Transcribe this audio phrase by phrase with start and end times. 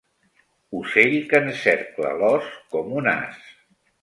[0.79, 3.39] Ocell que encercla l'ós com un as.